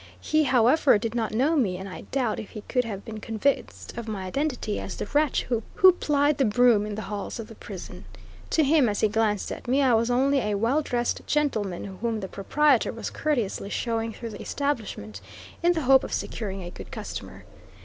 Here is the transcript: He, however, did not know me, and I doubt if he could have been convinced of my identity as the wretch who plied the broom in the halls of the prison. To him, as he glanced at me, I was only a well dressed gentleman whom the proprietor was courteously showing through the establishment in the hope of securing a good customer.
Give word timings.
He, 0.19 0.45
however, 0.45 0.97
did 0.97 1.13
not 1.13 1.31
know 1.31 1.55
me, 1.55 1.77
and 1.77 1.87
I 1.87 2.05
doubt 2.09 2.39
if 2.39 2.49
he 2.49 2.61
could 2.61 2.85
have 2.85 3.05
been 3.05 3.19
convinced 3.19 3.95
of 3.99 4.07
my 4.07 4.25
identity 4.25 4.79
as 4.79 4.97
the 4.97 5.05
wretch 5.13 5.43
who 5.43 5.61
plied 5.99 6.39
the 6.39 6.45
broom 6.45 6.87
in 6.87 6.95
the 6.95 7.03
halls 7.03 7.39
of 7.39 7.45
the 7.45 7.53
prison. 7.53 8.05
To 8.49 8.63
him, 8.63 8.89
as 8.89 9.01
he 9.01 9.07
glanced 9.07 9.51
at 9.51 9.67
me, 9.67 9.79
I 9.83 9.93
was 9.93 10.09
only 10.09 10.39
a 10.39 10.55
well 10.55 10.81
dressed 10.81 11.21
gentleman 11.27 11.97
whom 12.01 12.19
the 12.21 12.27
proprietor 12.27 12.91
was 12.91 13.11
courteously 13.11 13.69
showing 13.69 14.11
through 14.11 14.31
the 14.31 14.41
establishment 14.41 15.21
in 15.61 15.73
the 15.73 15.81
hope 15.81 16.03
of 16.03 16.13
securing 16.13 16.63
a 16.63 16.71
good 16.71 16.89
customer. 16.89 17.45